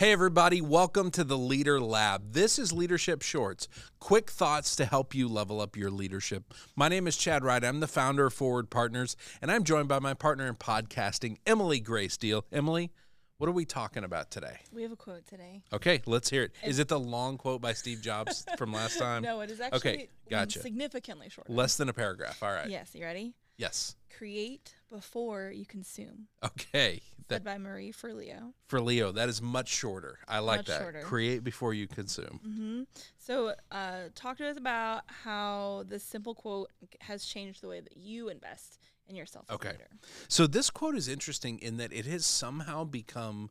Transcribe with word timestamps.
Hey, 0.00 0.12
everybody, 0.12 0.62
welcome 0.62 1.10
to 1.10 1.24
the 1.24 1.36
Leader 1.36 1.78
Lab. 1.78 2.32
This 2.32 2.58
is 2.58 2.72
Leadership 2.72 3.20
Shorts, 3.20 3.68
quick 3.98 4.30
thoughts 4.30 4.74
to 4.76 4.86
help 4.86 5.14
you 5.14 5.28
level 5.28 5.60
up 5.60 5.76
your 5.76 5.90
leadership. 5.90 6.54
My 6.74 6.88
name 6.88 7.06
is 7.06 7.18
Chad 7.18 7.44
Wright. 7.44 7.62
I'm 7.62 7.80
the 7.80 7.86
founder 7.86 8.24
of 8.24 8.32
Forward 8.32 8.70
Partners, 8.70 9.14
and 9.42 9.52
I'm 9.52 9.62
joined 9.62 9.88
by 9.88 9.98
my 9.98 10.14
partner 10.14 10.46
in 10.46 10.54
podcasting, 10.54 11.36
Emily 11.46 11.80
Grace 11.80 12.16
Deal. 12.16 12.46
Emily, 12.50 12.92
what 13.36 13.48
are 13.48 13.52
we 13.52 13.66
talking 13.66 14.02
about 14.02 14.30
today? 14.30 14.60
We 14.72 14.84
have 14.84 14.92
a 14.92 14.96
quote 14.96 15.26
today. 15.26 15.60
Okay, 15.70 16.00
let's 16.06 16.30
hear 16.30 16.44
it. 16.44 16.52
Is 16.64 16.78
it 16.78 16.88
the 16.88 16.98
long 16.98 17.36
quote 17.36 17.60
by 17.60 17.74
Steve 17.74 18.00
Jobs 18.00 18.46
from 18.56 18.72
last 18.72 18.98
time? 18.98 19.22
No, 19.22 19.42
it 19.42 19.50
is 19.50 19.60
actually 19.60 19.78
Okay, 19.78 20.08
gotcha. 20.30 20.60
significantly 20.60 21.28
shorter. 21.28 21.52
Less 21.52 21.76
than 21.76 21.90
a 21.90 21.92
paragraph. 21.92 22.42
All 22.42 22.50
right. 22.50 22.70
Yes, 22.70 22.94
you 22.94 23.04
ready? 23.04 23.34
Yes. 23.60 23.94
Create 24.16 24.74
before 24.90 25.50
you 25.50 25.66
consume. 25.66 26.28
Okay. 26.42 27.02
Said 27.28 27.28
That, 27.28 27.44
by 27.44 27.58
Marie 27.58 27.92
Forleo. 27.92 28.54
for 28.66 28.80
Leo, 28.80 29.12
that 29.12 29.28
is 29.28 29.42
much 29.42 29.68
shorter. 29.68 30.18
I 30.26 30.38
like 30.38 30.60
Much 30.60 30.66
that. 30.68 30.80
shorter. 30.80 31.02
Create 31.02 31.44
before 31.44 31.74
you 31.74 31.86
consume. 31.86 32.40
hmm 32.42 32.82
So, 33.18 33.54
uh, 33.70 34.08
talk 34.14 34.38
to 34.38 34.48
us 34.48 34.56
about 34.56 35.02
how 35.24 35.84
this 35.86 36.02
simple 36.02 36.34
quote 36.34 36.70
has 37.02 37.24
changed 37.26 37.60
the 37.62 37.68
way 37.68 37.80
that 37.80 37.96
you 37.98 38.30
invest 38.30 38.78
in 39.06 39.14
yourself. 39.14 39.44
as 39.48 39.52
a 39.52 39.54
Okay. 39.56 39.72
leader. 39.72 39.88
So 40.28 40.46
this 40.46 40.70
quote 40.70 40.96
is 40.96 41.06
interesting 41.06 41.58
in 41.58 41.76
that 41.76 41.92
it 41.92 42.06
has 42.06 42.24
somehow 42.24 42.84
become 42.84 43.50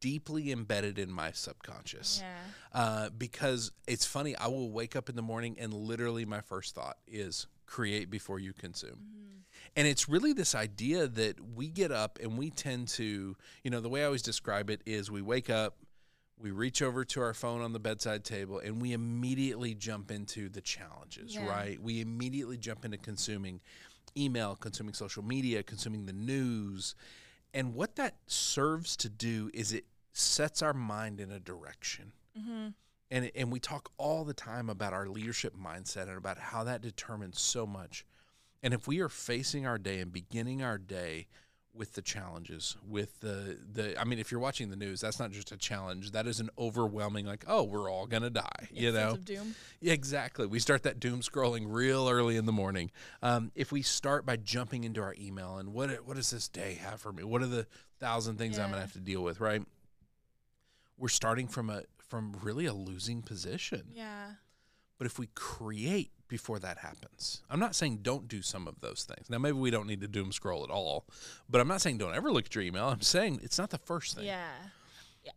deeply 0.00 0.50
embedded 0.50 0.98
in 0.98 1.10
my 1.10 1.32
subconscious. 1.32 2.22
Yeah. 2.22 2.36
Uh, 2.72 3.10
because 3.10 3.72
it's 3.86 4.06
funny, 4.06 4.34
I 4.36 4.48
will 4.48 4.70
wake 4.70 4.96
up 4.96 5.08
in 5.08 5.16
the 5.16 5.22
morning 5.22 5.56
and 5.58 5.72
literally 5.72 6.24
my 6.24 6.40
first 6.40 6.74
thought 6.74 6.98
is 7.06 7.46
create 7.66 8.10
before 8.10 8.38
you 8.38 8.52
consume. 8.52 8.90
Mm-hmm. 8.90 9.26
And 9.76 9.86
it's 9.86 10.08
really 10.08 10.32
this 10.32 10.54
idea 10.54 11.06
that 11.06 11.36
we 11.54 11.68
get 11.68 11.92
up 11.92 12.18
and 12.20 12.36
we 12.36 12.50
tend 12.50 12.88
to, 12.88 13.36
you 13.62 13.70
know, 13.70 13.80
the 13.80 13.88
way 13.88 14.02
I 14.02 14.06
always 14.06 14.22
describe 14.22 14.68
it 14.70 14.80
is 14.84 15.10
we 15.10 15.22
wake 15.22 15.48
up, 15.48 15.76
we 16.40 16.50
reach 16.50 16.82
over 16.82 17.04
to 17.04 17.20
our 17.20 17.34
phone 17.34 17.60
on 17.60 17.72
the 17.72 17.78
bedside 17.78 18.24
table, 18.24 18.58
and 18.58 18.80
we 18.80 18.92
immediately 18.94 19.74
jump 19.74 20.10
into 20.10 20.48
the 20.48 20.62
challenges, 20.62 21.34
Yeah. 21.34 21.46
right? 21.46 21.80
We 21.80 22.00
immediately 22.00 22.56
jump 22.56 22.84
into 22.84 22.96
consuming 22.96 23.60
email, 24.16 24.56
consuming 24.56 24.94
social 24.94 25.22
media, 25.22 25.62
consuming 25.62 26.06
the 26.06 26.12
news. 26.12 26.94
And 27.52 27.74
what 27.74 27.96
that 27.96 28.16
serves 28.26 28.96
to 28.98 29.08
do 29.08 29.50
is 29.52 29.72
it 29.72 29.84
sets 30.12 30.62
our 30.62 30.74
mind 30.74 31.20
in 31.20 31.30
a 31.30 31.40
direction. 31.40 32.12
Mm-hmm. 32.38 32.68
And, 33.10 33.30
and 33.34 33.50
we 33.50 33.58
talk 33.58 33.90
all 33.98 34.24
the 34.24 34.34
time 34.34 34.70
about 34.70 34.92
our 34.92 35.08
leadership 35.08 35.56
mindset 35.56 36.02
and 36.02 36.16
about 36.16 36.38
how 36.38 36.62
that 36.64 36.80
determines 36.80 37.40
so 37.40 37.66
much. 37.66 38.04
And 38.62 38.72
if 38.72 38.86
we 38.86 39.00
are 39.00 39.08
facing 39.08 39.66
our 39.66 39.78
day 39.78 39.98
and 40.00 40.12
beginning 40.12 40.62
our 40.62 40.78
day 40.78 41.26
with 41.72 41.92
the 41.94 42.02
challenges, 42.02 42.76
with 42.86 43.20
the 43.20 43.56
the 43.72 43.98
I 44.00 44.04
mean, 44.04 44.18
if 44.18 44.30
you're 44.30 44.40
watching 44.40 44.70
the 44.70 44.76
news, 44.76 45.00
that's 45.00 45.18
not 45.18 45.30
just 45.30 45.52
a 45.52 45.56
challenge. 45.56 46.12
That 46.12 46.26
is 46.26 46.40
an 46.40 46.50
overwhelming 46.58 47.26
like, 47.26 47.44
oh, 47.46 47.62
we're 47.62 47.90
all 47.90 48.06
gonna 48.06 48.30
die. 48.30 48.68
you 48.72 48.92
know, 48.92 49.10
of 49.10 49.24
doom. 49.24 49.54
yeah, 49.80 49.92
exactly. 49.92 50.46
We 50.46 50.58
start 50.58 50.82
that 50.82 50.98
doom 51.00 51.20
scrolling 51.20 51.66
real 51.68 52.08
early 52.08 52.36
in 52.36 52.46
the 52.46 52.52
morning. 52.52 52.90
Um, 53.22 53.52
if 53.54 53.70
we 53.72 53.82
start 53.82 54.26
by 54.26 54.36
jumping 54.36 54.84
into 54.84 55.00
our 55.00 55.14
email 55.18 55.58
and 55.58 55.72
what 55.72 55.90
what 56.06 56.16
does 56.16 56.30
this 56.30 56.48
day 56.48 56.74
have 56.82 57.00
for 57.00 57.12
me? 57.12 57.22
What 57.24 57.42
are 57.42 57.46
the 57.46 57.66
thousand 57.98 58.36
things 58.36 58.58
I'm 58.58 58.70
gonna 58.70 58.80
have 58.82 58.92
to 58.94 59.00
deal 59.00 59.22
with? 59.22 59.40
Right. 59.40 59.62
We're 60.98 61.08
starting 61.08 61.46
from 61.48 61.70
a 61.70 61.82
from 61.98 62.34
really 62.42 62.66
a 62.66 62.74
losing 62.74 63.22
position. 63.22 63.84
Yeah. 63.92 64.32
But 64.98 65.06
if 65.06 65.18
we 65.18 65.28
create 65.34 66.10
before 66.30 66.58
that 66.60 66.78
happens, 66.78 67.42
I'm 67.50 67.60
not 67.60 67.74
saying 67.74 67.98
don't 68.02 68.28
do 68.28 68.40
some 68.40 68.66
of 68.66 68.80
those 68.80 69.04
things. 69.04 69.28
Now, 69.28 69.36
maybe 69.38 69.58
we 69.58 69.70
don't 69.70 69.86
need 69.86 70.00
to 70.00 70.08
doom 70.08 70.32
scroll 70.32 70.64
at 70.64 70.70
all, 70.70 71.04
but 71.50 71.60
I'm 71.60 71.68
not 71.68 71.82
saying 71.82 71.98
don't 71.98 72.14
ever 72.14 72.32
look 72.32 72.46
at 72.46 72.54
your 72.54 72.64
email. 72.64 72.88
I'm 72.88 73.02
saying 73.02 73.40
it's 73.42 73.58
not 73.58 73.68
the 73.68 73.78
first 73.78 74.16
thing. 74.16 74.24
Yeah. 74.24 74.48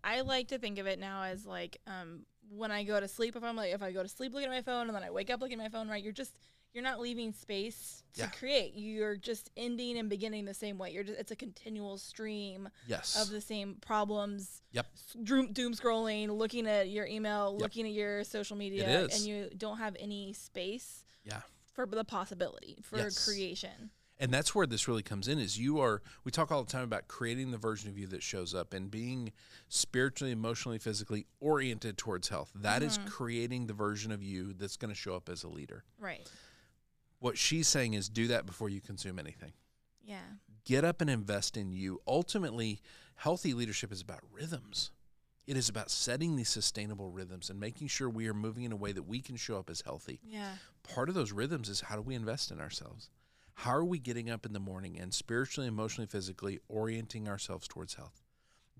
I 0.03 0.22
like 0.22 0.47
to 0.50 0.59
think 0.59 0.78
of 0.78 0.88
it 0.88 1.00
now 1.00 1.23
as 1.23 1.45
like 1.45 1.78
um, 1.88 2.22
when 2.50 2.72
I 2.72 2.84
go 2.84 3.00
to 3.00 3.07
sleep. 3.07 3.35
If 3.35 3.44
I'm 3.44 3.57
like, 3.57 3.73
if 3.73 3.81
I 3.81 3.91
go 3.91 4.03
to 4.03 4.07
sleep 4.07 4.34
looking 4.34 4.47
at 4.47 4.56
my 4.56 4.62
phone 4.62 4.88
and 4.88 4.95
then 4.95 5.03
I 5.03 5.09
wake 5.09 5.29
up 5.29 5.41
looking 5.41 5.59
at 5.59 5.63
my 5.63 5.78
phone, 5.78 5.90
right? 5.90 6.01
You're 6.01 6.13
just 6.13 6.38
you're 6.73 6.84
not 6.84 7.00
leaving 7.00 7.31
space 7.34 8.03
to 8.13 8.22
Yeah. 8.22 8.29
create. 8.29 8.73
You're 8.75 9.16
just 9.16 9.51
ending 9.56 9.97
and 9.97 10.09
beginning 10.09 10.45
the 10.45 10.53
same 10.53 10.78
way. 10.78 10.91
You're 10.91 11.03
just 11.03 11.19
it's 11.19 11.31
a 11.31 11.35
continual 11.35 11.97
stream 11.97 12.69
Yes. 12.88 13.16
of 13.22 13.29
the 13.29 13.41
same 13.41 13.75
problems. 13.75 14.61
Yep. 14.72 14.88
Doom, 15.23 15.53
doom 15.53 15.73
scrolling, 15.73 16.29
looking 16.35 16.67
at 16.67 16.89
your 16.89 17.06
email, 17.06 17.53
Yep. 17.53 17.62
looking 17.62 17.85
at 17.88 17.94
your 17.94 18.23
social 18.23 18.57
media, 18.57 19.01
is. 19.06 19.16
and 19.16 19.25
you 19.28 19.50
don't 19.56 19.78
have 19.78 19.95
any 20.00 20.33
space 20.33 21.06
yeah. 21.23 21.41
for 21.73 21.85
the 21.85 22.03
possibility 22.03 22.79
for 22.81 22.97
Yes. 22.97 23.23
creation. 23.23 23.91
And 24.19 24.31
that's 24.31 24.53
where 24.56 24.67
this 24.67 24.88
really 24.88 25.01
comes 25.03 25.28
in 25.28 25.38
is 25.39 25.57
you 25.59 25.79
are 25.79 26.01
we 26.23 26.31
talk 26.31 26.51
all 26.51 26.63
the 26.63 26.72
time 26.72 26.83
about 26.83 27.07
creating 27.07 27.51
the 27.51 27.57
version 27.57 27.89
of 27.89 27.97
you 27.97 28.07
that 28.07 28.22
shows 28.23 28.53
up 28.53 28.73
and 28.73 28.89
being 28.89 29.33
spiritually, 29.69 30.31
emotionally, 30.31 30.78
physically 30.79 31.25
oriented 31.39 31.97
towards 31.97 32.29
health. 32.29 32.51
That 32.56 32.83
is 32.83 32.97
Mhm. 33.00 33.07
creating 33.07 33.67
the 33.67 33.73
version 33.73 34.12
of 34.12 34.23
you 34.23 34.53
that's 34.53 34.78
going 34.78 34.89
to 34.94 34.95
show 35.00 35.16
up 35.16 35.29
as 35.29 35.44
a 35.44 35.50
leader. 35.50 35.83
Right. 35.97 36.29
What 37.23 37.38
she's 37.38 37.69
saying 37.69 37.94
is 37.94 38.09
do 38.09 38.28
that 38.28 38.45
before 38.45 38.67
you 38.67 38.81
consume 38.81 39.17
anything. 39.17 39.53
Yeah. 40.03 40.17
Get 40.66 40.84
up 40.84 41.00
and 41.00 41.09
invest 41.09 41.56
in 41.56 41.72
you. 41.72 42.01
Ultimately, 42.06 42.81
healthy 43.16 43.53
leadership 43.53 43.94
is 43.94 44.01
about 44.01 44.19
rhythms. 44.29 44.91
It 45.47 45.56
is 45.56 45.69
about 45.69 45.89
setting 45.89 46.35
these 46.35 46.50
sustainable 46.50 47.12
rhythms 47.12 47.50
and 47.50 47.57
making 47.57 47.88
sure 47.88 48.09
we 48.09 48.28
are 48.28 48.33
moving 48.33 48.66
in 48.66 48.73
a 48.73 48.75
way 48.75 48.91
that 48.91 49.03
we 49.03 49.22
can 49.22 49.38
show 49.38 49.57
up 49.57 49.69
as 49.69 49.79
healthy. 49.79 50.19
Yeah. 50.22 50.56
part 50.83 51.07
of 51.07 51.16
those 51.16 51.31
rhythms 51.31 51.69
is 51.69 51.79
how 51.79 51.95
do 51.95 52.01
we 52.01 52.13
invest 52.13 52.51
in 52.51 52.59
ourselves? 52.59 53.09
How 53.53 53.72
are 53.72 53.85
we 53.85 54.00
getting 54.00 54.29
up 54.29 54.45
in 54.45 54.51
the 54.51 54.59
morning 54.59 55.00
and 55.00 55.13
spiritually, 55.13 55.69
emotionally, 55.69 56.07
physically 56.07 56.59
orienting 56.67 57.29
ourselves 57.29 57.69
towards 57.69 57.94
health? 57.94 58.22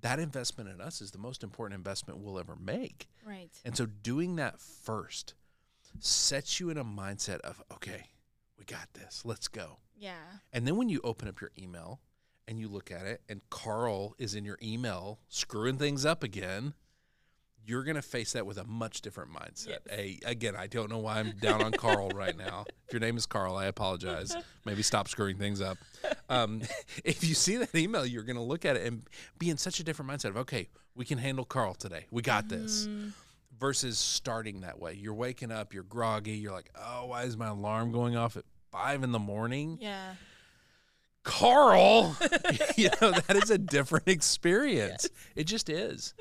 That 0.02 0.20
investment 0.20 0.70
in 0.70 0.82
us 0.82 1.00
is 1.00 1.12
the 1.12 1.18
most 1.18 1.44
important 1.44 1.78
investment 1.78 2.20
we'll 2.20 2.38
ever 2.38 2.58
make. 2.58 3.08
Right. 3.26 3.52
And 3.64 3.78
so 3.78 3.86
doing 3.86 4.36
that 4.36 4.60
first 4.60 5.34
sets 6.00 6.60
you 6.60 6.70
in 6.72 6.78
a 6.78 6.84
mindset 6.84 7.40
of, 7.40 7.64
okay, 7.72 8.08
we 8.64 8.76
got 8.76 8.94
this, 8.94 9.24
let's 9.26 9.48
go. 9.48 9.78
Yeah. 9.98 10.14
And 10.52 10.66
then 10.66 10.78
when 10.78 10.90
you 10.90 11.02
open 11.04 11.28
up 11.28 11.42
your 11.42 11.52
email 11.58 12.00
and 12.48 12.60
you 12.60 12.68
look 12.68 12.92
at 12.92 13.06
it 13.06 13.22
and 13.28 13.42
Carl 13.50 14.16
is 14.18 14.36
in 14.36 14.46
your 14.46 14.58
email 14.62 15.20
screwing 15.30 15.78
things 15.78 16.06
up 16.06 16.24
again, 16.24 16.74
you're 17.66 17.84
going 17.84 17.96
to 17.96 18.02
face 18.02 18.34
that 18.34 18.46
with 18.46 18.58
a 18.58 18.66
much 18.66 19.02
different 19.02 19.32
mindset. 19.32 19.68
Yes. 19.70 19.80
A, 19.92 20.20
again, 20.26 20.56
I 20.58 20.68
don't 20.68 20.90
know 20.90 20.98
why 20.98 21.20
I'm 21.20 21.32
down 21.42 21.62
on 21.62 21.72
Carl 21.72 22.10
right 22.16 22.38
now. 22.38 22.66
If 22.88 22.94
your 22.94 23.00
name 23.00 23.16
is 23.16 23.26
Carl, 23.26 23.56
I 23.56 23.66
apologize. 23.66 24.36
Maybe 24.66 24.82
stop 24.82 25.08
screwing 25.08 25.38
things 25.38 25.62
up. 25.62 25.78
Um, 26.30 26.62
if 27.06 27.24
you 27.24 27.34
see 27.36 27.56
that 27.58 27.74
email, 27.74 28.06
you're 28.06 28.24
going 28.24 28.36
to 28.36 28.42
look 28.42 28.66
at 28.66 28.76
it 28.76 28.86
and 28.86 29.04
be 29.40 29.50
in 29.50 29.58
such 29.58 29.80
a 29.80 29.84
different 29.84 30.12
mindset 30.12 30.30
of, 30.30 30.38
okay, 30.38 30.68
we 30.96 31.06
can 31.06 31.18
handle 31.18 31.46
Carl 31.46 31.74
today. 31.74 32.06
We 32.12 32.22
got 32.22 32.50
this. 32.50 32.88
Mm, 32.88 33.12
Versus 33.60 33.98
starting 33.98 34.62
that 34.62 34.80
way. 34.80 34.94
You're 34.94 35.14
waking 35.14 35.52
up, 35.52 35.74
you're 35.74 35.84
groggy, 35.84 36.32
you're 36.32 36.52
like, 36.52 36.70
oh, 36.76 37.06
why 37.06 37.24
is 37.24 37.38
my 37.38 37.48
alarm 37.48 37.94
going 37.94 38.18
off 38.18 38.36
at 38.36 38.44
five 38.74 39.04
in 39.04 39.12
the 39.12 39.20
morning? 39.20 39.78
yeah. 39.80 40.16
Carl, 41.24 42.18
you 42.76 42.90
know, 43.02 43.12
that 43.12 43.38
is 43.42 43.50
a 43.50 43.58
different 43.58 44.10
experience. 44.10 45.08
It 45.38 45.46
just 45.46 45.70
is. 45.70 46.14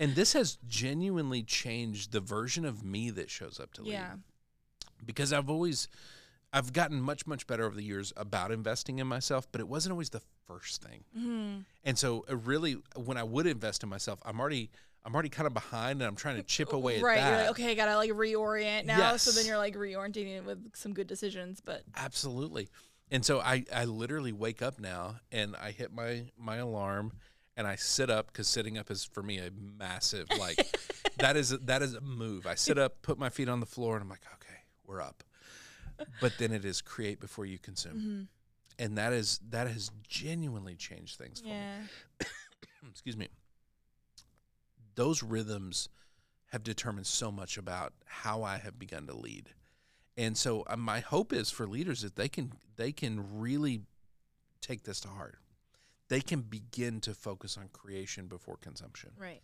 And 0.00 0.16
this 0.16 0.32
has 0.32 0.58
genuinely 0.66 1.44
changed 1.44 2.10
the 2.10 2.20
version 2.20 2.64
of 2.64 2.84
me 2.84 3.10
that 3.10 3.30
shows 3.30 3.60
up 3.60 3.72
to 3.74 3.82
lead. 3.82 3.92
Yeah. 3.92 4.14
Because 5.06 5.32
I've 5.32 5.48
always 5.48 5.86
I've 6.52 6.72
gotten 6.72 7.00
much 7.00 7.26
much 7.26 7.46
better 7.46 7.64
over 7.64 7.76
the 7.76 7.84
years 7.84 8.12
about 8.16 8.50
investing 8.50 8.98
in 8.98 9.06
myself, 9.06 9.46
but 9.52 9.60
it 9.60 9.68
wasn't 9.68 9.92
always 9.92 10.10
the 10.10 10.22
first 10.46 10.82
thing. 10.82 11.04
Mm-hmm. 11.16 11.60
And 11.84 11.98
so 11.98 12.24
uh, 12.28 12.36
really 12.36 12.76
when 12.96 13.16
I 13.16 13.22
would 13.22 13.46
invest 13.46 13.82
in 13.82 13.88
myself, 13.88 14.20
I'm 14.24 14.40
already 14.40 14.70
I'm 15.04 15.14
already 15.14 15.28
kind 15.30 15.46
of 15.46 15.54
behind 15.54 16.02
and 16.02 16.08
I'm 16.08 16.16
trying 16.16 16.36
to 16.36 16.42
chip 16.42 16.72
away 16.72 16.98
at 16.98 17.02
right. 17.02 17.16
that. 17.16 17.28
You're 17.28 17.38
like, 17.38 17.50
okay, 17.50 17.70
I 17.70 17.74
gotta 17.74 17.96
like 17.96 18.10
reorient 18.10 18.84
now. 18.84 19.16
So 19.16 19.30
then 19.30 19.46
you're 19.46 19.58
like 19.58 19.74
reorienting 19.74 20.36
it 20.36 20.44
with 20.44 20.76
some 20.76 20.92
good 20.92 21.06
decisions. 21.06 21.60
But 21.60 21.82
Absolutely. 21.96 22.68
And 23.10 23.24
so 23.24 23.40
I, 23.40 23.64
I 23.74 23.86
literally 23.86 24.32
wake 24.32 24.62
up 24.62 24.78
now 24.78 25.16
and 25.32 25.56
I 25.56 25.70
hit 25.70 25.92
my, 25.92 26.24
my 26.38 26.56
alarm 26.56 27.12
and 27.56 27.66
I 27.66 27.76
sit 27.76 28.08
up 28.10 28.28
because 28.28 28.48
sitting 28.48 28.78
up 28.78 28.90
is 28.90 29.04
for 29.04 29.22
me 29.22 29.38
a 29.38 29.50
massive 29.50 30.26
like 30.38 30.66
that 31.18 31.36
is 31.36 31.50
that 31.50 31.82
is 31.82 31.94
a 31.94 32.00
move. 32.00 32.46
I 32.46 32.54
sit 32.54 32.78
up, 32.78 33.02
put 33.02 33.18
my 33.18 33.28
feet 33.28 33.48
on 33.48 33.60
the 33.60 33.66
floor, 33.66 33.96
and 33.96 34.02
I'm 34.02 34.08
like, 34.08 34.24
okay, 34.34 34.58
we're 34.86 35.02
up. 35.02 35.22
But 36.20 36.38
then 36.38 36.52
it 36.52 36.64
is 36.64 36.80
create 36.80 37.20
before 37.20 37.44
you 37.44 37.58
consume, 37.58 37.98
Mhm. 37.98 38.26
and 38.82 38.96
that 38.96 39.12
is 39.12 39.40
that 39.50 39.66
has 39.66 39.90
genuinely 40.08 40.74
changed 40.74 41.18
things 41.18 41.40
for 41.40 41.48
me. 41.48 41.54
Excuse 42.90 43.16
me. 43.16 43.28
Those 44.94 45.22
rhythms 45.22 45.88
have 46.52 46.62
determined 46.62 47.06
so 47.06 47.30
much 47.30 47.56
about 47.56 47.92
how 48.04 48.42
I 48.42 48.58
have 48.58 48.78
begun 48.78 49.06
to 49.06 49.14
lead. 49.14 49.50
And 50.16 50.36
so 50.36 50.64
uh, 50.66 50.76
my 50.76 51.00
hope 51.00 51.32
is 51.32 51.50
for 51.50 51.66
leaders 51.66 52.02
that 52.02 52.16
they 52.16 52.28
can 52.28 52.52
they 52.76 52.92
can 52.92 53.40
really 53.40 53.82
take 54.60 54.82
this 54.82 55.00
to 55.00 55.08
heart. 55.08 55.38
They 56.08 56.20
can 56.20 56.40
begin 56.40 57.00
to 57.02 57.14
focus 57.14 57.56
on 57.56 57.68
creation 57.72 58.26
before 58.26 58.56
consumption. 58.56 59.10
Right. 59.16 59.42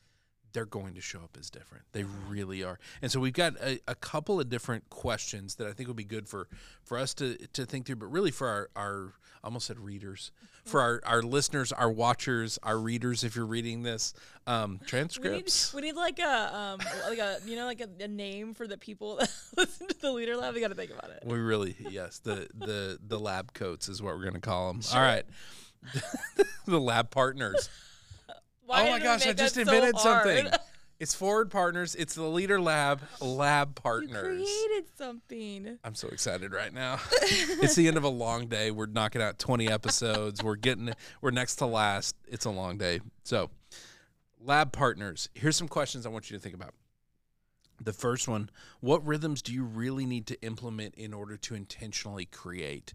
They're 0.56 0.64
going 0.64 0.94
to 0.94 1.02
show 1.02 1.18
up 1.18 1.36
as 1.38 1.50
different. 1.50 1.84
They 1.92 2.04
really 2.04 2.64
are. 2.64 2.78
And 3.02 3.12
so 3.12 3.20
we've 3.20 3.34
got 3.34 3.56
a, 3.60 3.78
a 3.86 3.94
couple 3.94 4.40
of 4.40 4.48
different 4.48 4.88
questions 4.88 5.56
that 5.56 5.66
I 5.66 5.72
think 5.72 5.86
would 5.86 5.98
be 5.98 6.02
good 6.02 6.26
for 6.26 6.48
for 6.82 6.96
us 6.96 7.12
to 7.14 7.36
to 7.52 7.66
think 7.66 7.84
through, 7.84 7.96
but 7.96 8.06
really 8.06 8.30
for 8.30 8.48
our 8.48 8.70
our 8.74 9.12
I 9.44 9.48
almost 9.48 9.66
said 9.66 9.78
readers, 9.78 10.32
for 10.64 10.80
our, 10.80 11.02
our 11.04 11.22
listeners, 11.22 11.72
our 11.72 11.90
watchers, 11.90 12.58
our 12.62 12.78
readers. 12.78 13.22
If 13.22 13.36
you're 13.36 13.44
reading 13.44 13.82
this, 13.82 14.14
um, 14.46 14.70
We 14.70 14.78
need, 14.78 14.86
transcripts. 14.88 15.74
we 15.74 15.82
need 15.82 15.94
like 15.94 16.18
a 16.20 16.56
um 16.56 16.80
like 17.06 17.18
a 17.18 17.36
you 17.44 17.54
know 17.54 17.66
like 17.66 17.82
a, 17.82 17.88
a 18.02 18.08
name 18.08 18.54
for 18.54 18.66
the 18.66 18.78
people 18.78 19.16
that 19.16 19.30
listen 19.58 19.88
to 19.88 20.00
the 20.00 20.10
leader 20.10 20.36
lab. 20.38 20.54
We 20.54 20.60
got 20.62 20.68
to 20.68 20.74
think 20.74 20.90
about 20.90 21.10
it. 21.10 21.22
We 21.26 21.38
really 21.38 21.76
yes 21.90 22.18
the 22.18 22.48
the 22.54 22.98
the 23.06 23.20
lab 23.20 23.52
coats 23.52 23.90
is 23.90 24.00
what 24.00 24.16
we're 24.16 24.24
gonna 24.24 24.40
call 24.40 24.72
them. 24.72 24.80
All 24.94 25.02
right, 25.02 25.26
the 26.66 26.80
lab 26.80 27.10
partners. 27.10 27.68
Why 28.66 28.86
oh 28.86 28.90
my 28.90 28.98
gosh, 28.98 29.26
I 29.26 29.32
just 29.32 29.54
so 29.54 29.60
invented 29.60 29.98
something. 29.98 30.48
It's 30.98 31.14
Forward 31.14 31.50
Partners. 31.50 31.94
It's 31.94 32.14
the 32.14 32.22
Leader 32.22 32.58
Lab 32.58 33.02
Lab 33.20 33.74
Partners. 33.74 34.40
You 34.40 34.66
created 34.66 34.88
something. 34.96 35.78
I'm 35.84 35.94
so 35.94 36.08
excited 36.08 36.54
right 36.54 36.72
now. 36.72 36.98
it's 37.12 37.74
the 37.74 37.86
end 37.86 37.98
of 37.98 38.04
a 38.04 38.08
long 38.08 38.46
day. 38.46 38.70
We're 38.70 38.86
knocking 38.86 39.20
out 39.20 39.38
20 39.38 39.68
episodes. 39.68 40.42
We're 40.42 40.56
getting 40.56 40.94
we're 41.20 41.32
next 41.32 41.56
to 41.56 41.66
last. 41.66 42.16
It's 42.26 42.46
a 42.46 42.50
long 42.50 42.78
day. 42.78 43.00
So, 43.24 43.50
lab 44.40 44.72
partners, 44.72 45.28
here's 45.34 45.56
some 45.56 45.68
questions 45.68 46.06
I 46.06 46.08
want 46.08 46.30
you 46.30 46.36
to 46.38 46.42
think 46.42 46.54
about. 46.54 46.72
The 47.78 47.92
first 47.92 48.26
one, 48.26 48.48
what 48.80 49.06
rhythms 49.06 49.42
do 49.42 49.52
you 49.52 49.64
really 49.64 50.06
need 50.06 50.26
to 50.28 50.42
implement 50.42 50.94
in 50.94 51.12
order 51.12 51.36
to 51.36 51.54
intentionally 51.54 52.24
create? 52.24 52.94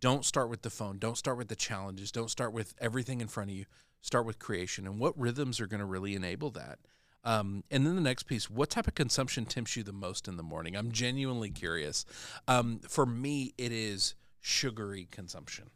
Don't 0.00 0.24
start 0.24 0.48
with 0.48 0.62
the 0.62 0.70
phone. 0.70 0.98
Don't 0.98 1.18
start 1.18 1.36
with 1.36 1.48
the 1.48 1.56
challenges. 1.56 2.10
Don't 2.10 2.30
start 2.30 2.54
with 2.54 2.72
everything 2.80 3.20
in 3.20 3.28
front 3.28 3.50
of 3.50 3.56
you. 3.56 3.66
Start 4.04 4.26
with 4.26 4.38
creation 4.38 4.86
and 4.86 4.98
what 4.98 5.18
rhythms 5.18 5.62
are 5.62 5.66
going 5.66 5.80
to 5.80 5.86
really 5.86 6.14
enable 6.14 6.50
that. 6.50 6.78
Um, 7.24 7.64
and 7.70 7.86
then 7.86 7.94
the 7.94 8.02
next 8.02 8.24
piece, 8.24 8.50
what 8.50 8.68
type 8.68 8.86
of 8.86 8.94
consumption 8.94 9.46
tempts 9.46 9.78
you 9.78 9.82
the 9.82 9.94
most 9.94 10.28
in 10.28 10.36
the 10.36 10.42
morning? 10.42 10.76
I'm 10.76 10.92
genuinely 10.92 11.48
curious. 11.48 12.04
Um, 12.46 12.80
for 12.86 13.06
me, 13.06 13.54
it 13.56 13.72
is 13.72 14.14
sugary 14.42 15.08
consumption. 15.10 15.70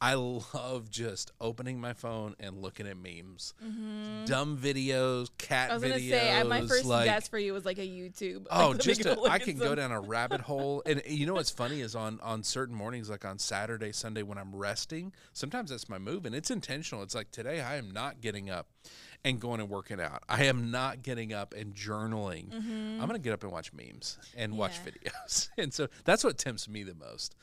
I 0.00 0.14
love 0.14 0.90
just 0.90 1.32
opening 1.40 1.80
my 1.80 1.94
phone 1.94 2.34
and 2.38 2.60
looking 2.60 2.86
at 2.86 2.96
memes, 2.96 3.54
dumb 4.26 4.58
videos, 4.58 5.30
cat 5.38 5.70
Mm-hmm. 5.70 5.72
I 5.72 5.74
was 5.74 5.82
gonna 5.82 5.94
videos. 5.94 6.10
say 6.10 6.42
my 6.44 6.60
first 6.66 6.84
like, 6.84 7.06
guess 7.06 7.28
for 7.28 7.38
you 7.38 7.52
was 7.52 7.64
like 7.64 7.78
a 7.78 7.86
YouTube. 7.86 8.46
Oh, 8.50 8.70
like, 8.70 8.80
just 8.80 9.00
a, 9.06 9.18
I 9.22 9.38
can 9.38 9.56
go 9.56 9.74
down 9.74 9.92
a 9.92 10.00
rabbit 10.00 10.40
hole, 10.42 10.82
and 10.84 11.02
you 11.06 11.24
know 11.26 11.34
what's 11.34 11.50
funny 11.50 11.80
is 11.80 11.94
on 11.94 12.20
on 12.22 12.42
certain 12.42 12.74
mornings, 12.74 13.08
like 13.08 13.24
on 13.24 13.38
Saturday, 13.38 13.92
Sunday, 13.92 14.22
when 14.22 14.38
I'm 14.38 14.54
resting. 14.54 15.12
Sometimes 15.32 15.70
that's 15.70 15.88
my 15.88 15.98
move, 15.98 16.26
and 16.26 16.34
it's 16.34 16.50
intentional. 16.50 17.02
It's 17.02 17.14
like 17.14 17.30
today 17.30 17.60
I 17.62 17.76
am 17.76 17.90
not 17.90 18.20
getting 18.20 18.50
up 18.50 18.68
and 19.24 19.40
going 19.40 19.60
and 19.60 19.68
working 19.70 20.00
out. 20.00 20.22
I 20.28 20.44
am 20.44 20.70
not 20.70 21.02
getting 21.02 21.32
up 21.32 21.54
and 21.54 21.74
journaling. 21.74 22.52
I'm 22.54 23.06
gonna 23.06 23.18
get 23.18 23.32
up 23.32 23.42
and 23.44 23.52
watch 23.52 23.72
memes 23.72 24.18
and 24.36 24.58
watch 24.58 24.72
Mm-hmm. 24.74 24.88
Videos, 25.08 25.48
and 25.56 25.72
so 25.72 25.88
that's 26.04 26.22
what 26.22 26.36
tempts 26.38 26.68
me 26.68 26.82
the 26.82 26.94
most. 26.94 27.34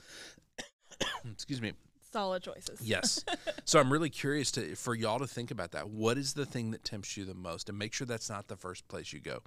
Excuse 1.31 1.61
me. 1.61 1.73
Solid 2.13 2.43
choices. 2.43 2.79
Yes. 2.81 3.25
so 3.65 3.79
I'm 3.79 3.91
really 3.91 4.09
curious 4.09 4.51
to 4.51 4.75
for 4.75 4.95
y'all 4.95 5.19
to 5.19 5.27
think 5.27 5.51
about 5.51 5.71
that. 5.71 5.89
What 5.89 6.17
is 6.17 6.33
the 6.33 6.45
thing 6.45 6.71
that 6.71 6.83
tempts 6.83 7.17
you 7.17 7.25
the 7.25 7.33
most? 7.33 7.69
And 7.69 7.77
make 7.77 7.93
sure 7.93 8.07
that's 8.07 8.29
not 8.29 8.47
the 8.47 8.55
first 8.55 8.87
place 8.87 9.11
you 9.11 9.19
go. 9.19 9.39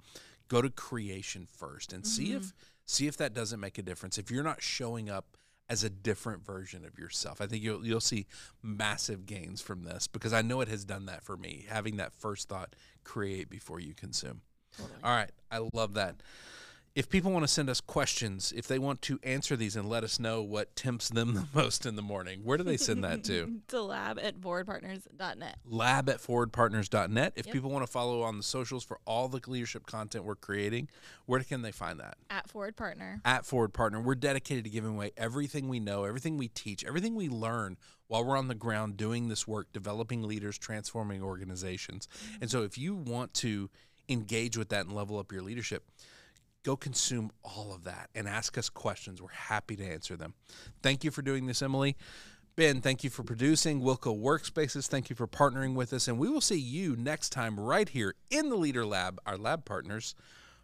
Go 0.47 0.61
to 0.61 0.69
creation 0.69 1.47
first 1.51 1.91
and 1.93 2.05
see 2.05 2.33
if 2.33 2.43
mm-hmm. 2.43 2.57
see 2.85 3.07
if 3.07 3.17
that 3.17 3.33
doesn't 3.33 3.59
make 3.59 3.77
a 3.77 3.81
difference. 3.81 4.17
If 4.17 4.29
you're 4.29 4.43
not 4.43 4.61
showing 4.61 5.09
up 5.09 5.37
as 5.69 5.83
a 5.83 5.89
different 5.89 6.45
version 6.45 6.85
of 6.85 6.97
yourself. 6.97 7.41
I 7.41 7.47
think 7.47 7.63
you'll 7.63 7.85
you'll 7.85 7.99
see 7.99 8.27
massive 8.63 9.25
gains 9.25 9.61
from 9.61 9.83
this 9.83 10.07
because 10.07 10.33
I 10.33 10.41
know 10.41 10.61
it 10.61 10.67
has 10.67 10.85
done 10.85 11.07
that 11.07 11.23
for 11.23 11.35
me. 11.35 11.65
Having 11.67 11.97
that 11.97 12.13
first 12.13 12.47
thought, 12.47 12.75
create 13.03 13.49
before 13.49 13.79
you 13.79 13.93
consume. 13.93 14.41
All 15.03 15.11
right, 15.11 15.31
I 15.51 15.59
love 15.73 15.95
that. 15.95 16.21
If 16.97 17.09
people 17.09 17.31
want 17.31 17.43
to 17.43 17.47
send 17.47 17.69
us 17.69 17.79
questions, 17.79 18.51
if 18.57 18.65
they 18.67 18.79
want 18.79 19.03
to 19.03 19.19
answer 19.21 19.55
these 19.55 19.75
and 19.75 19.87
let 19.87 20.03
us 20.03 20.19
know 20.19 20.41
what 20.41 20.75
tempts 20.75 21.09
them 21.09 21.33
the 21.35 21.47
most 21.53 21.85
in 21.85 21.95
the 21.95 22.01
morning, 22.01 22.39
where 22.43 22.57
do 22.57 22.63
they 22.63 22.75
send 22.75 23.03
that 23.03 23.23
to? 23.25 23.59
to 23.67 23.83
lab 23.83 24.17
at 24.17 24.41
forwardpartners.net. 24.41 25.57
lab 25.63 26.09
at 26.09 26.17
forwardpartners.net. 26.17 27.33
If 27.35 27.45
Yep. 27.45 27.53
people 27.53 27.69
want 27.69 27.85
to 27.85 27.91
follow 27.91 28.23
on 28.23 28.37
the 28.37 28.43
socials 28.43 28.83
for 28.83 28.97
all 29.05 29.27
the 29.27 29.39
leadership 29.45 29.85
content 29.85 30.25
we're 30.25 30.33
creating, 30.33 30.89
where 31.27 31.39
can 31.41 31.61
they 31.61 31.71
find 31.71 31.99
that? 31.99 32.17
At 32.31 32.49
Forward 32.49 32.75
Partner. 32.75 33.21
At 33.23 33.45
Forward 33.45 33.73
Partner, 33.73 34.01
we're 34.01 34.15
dedicated 34.15 34.63
to 34.63 34.71
giving 34.71 34.95
away 34.95 35.11
everything 35.15 35.69
we 35.69 35.79
know, 35.79 36.03
everything 36.03 36.35
we 36.35 36.47
teach, 36.47 36.83
everything 36.83 37.13
we 37.13 37.29
learn 37.29 37.77
while 38.07 38.25
we're 38.25 38.37
on 38.37 38.47
the 38.47 38.55
ground 38.55 38.97
doing 38.97 39.27
this 39.27 39.47
work, 39.47 39.67
developing 39.71 40.23
leaders, 40.23 40.57
transforming 40.57 41.21
organizations. 41.21 42.07
Mm-hmm. 42.07 42.37
And 42.41 42.49
so 42.49 42.63
if 42.63 42.75
you 42.75 42.95
want 42.95 43.35
to 43.35 43.69
engage 44.09 44.57
with 44.57 44.69
that 44.69 44.87
and 44.87 44.95
level 44.95 45.19
up 45.19 45.31
your 45.31 45.43
leadership, 45.43 45.83
go 46.67 46.75
consume 46.75 47.31
all 47.43 47.73
of 47.73 47.85
that 47.85 48.09
and 48.13 48.27
ask 48.27 48.57
us 48.57 48.69
questions. 48.69 49.21
We're 49.21 49.29
happy 49.29 49.77
to 49.77 49.85
answer 49.85 50.17
them. 50.17 50.33
Thank 50.83 51.05
you 51.05 51.11
for 51.11 51.21
doing 51.21 51.45
this, 51.47 51.61
Emily. 51.61 51.95
Ben, 52.57 52.81
thank 52.81 53.05
you 53.05 53.09
for 53.09 53.23
producing. 53.23 53.79
Wilco 53.79 54.19
Workspaces, 54.19 54.87
thank 54.87 55.09
you 55.09 55.15
for 55.15 55.27
partnering 55.27 55.75
with 55.75 55.93
us. 55.93 56.09
And 56.09 56.19
we 56.19 56.27
will 56.27 56.41
see 56.41 56.59
you 56.59 56.97
next 56.97 57.29
time 57.29 57.57
right 57.57 57.87
here 57.87 58.15
in 58.29 58.49
the 58.49 58.57
Leader 58.57 58.85
Lab, 58.85 59.17
our 59.25 59.37
lab 59.37 59.63
partners 59.63 60.13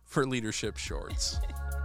for 0.03 0.27
Leadership 0.27 0.75
Shorts. 0.75 1.39